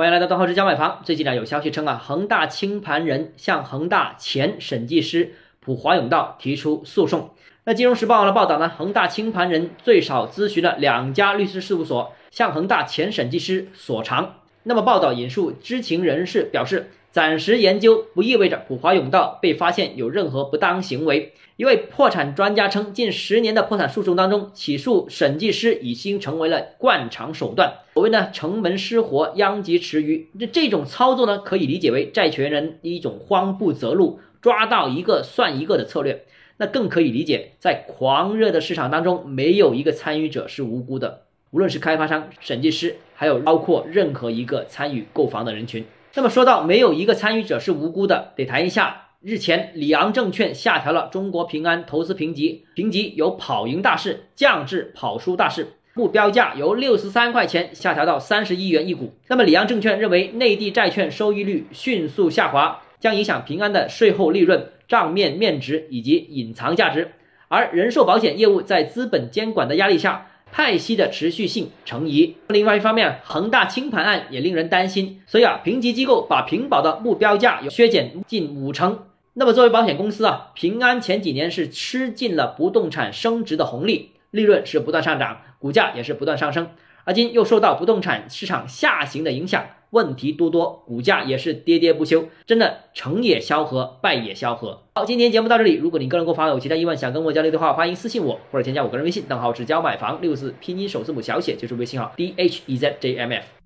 [0.00, 1.02] 欢迎来到东浩之家买房。
[1.04, 7.34] 最近呢，有消息称啊，恒大清盘人向恒大前审计师普华永道提出诉讼。
[7.64, 14.36] 那金融时报的报道呢，恒大清盘人最少咨询了两家律师事务所，向恒大前审计师索偿。
[14.62, 16.90] 那么报道引述知情人士表示。
[17.12, 21.32] 暂时研究不意味着普华永道被发现有任何不当行为。
[21.56, 27.74] 一位破产专家称，近十年的破产诉讼当中，起诉审计师已经成为了惯常手段。
[27.94, 30.30] 所谓呢，城门失火，殃及池鱼。
[30.38, 36.24] 这这种操作呢，可以理解为债权人一种慌不择路、抓到一个算一个的策略。
[36.56, 45.84] 那更可以理解，在狂热的市场当中，没有一个参与者是无辜的，无论是开发商、审计师，还有包括任何一个参与购房的人群。
[46.12, 59.14] 那么说到没有一个参与者是无辜的，得谈一下日前里昂证券下调了中国平安投资评级，评级由跑赢大势降至跑输大势，目标价由六十三块钱下调到三十亿元一股。
[59.28, 67.12] 那么里昂证券认为，内地债券收益率迅速下滑，将影响平安的税后利润、账面面值以及隐藏价值，
[67.46, 70.26] 而人寿保险业务在资本监管的压力下。
[70.52, 72.36] 派息的持续性成疑。
[72.48, 78.98] 另外一方面，恒大清盘案也令人担心，所以啊，评级机构把平保的目标价有削减近五成。
[79.34, 86.68] 那么作为保险公司啊，平安前几年是吃尽了不动产升值的红利，利润是不断上涨，股价也是不断上升。
[87.04, 89.64] 而今又受到不动产市场下行的影响。
[89.90, 94.84] 问题多多，股价也是跌跌不休，真的成也萧何，败也萧何。
[94.94, 95.74] 好，今天节目到这里。
[95.74, 103.59] 如果你个人购房有其他疑问，想跟我交流的话，欢迎私信我或者添加我个人微信，账号是交买房六字拼音首字母小写，就是微信号 d h e z j m f。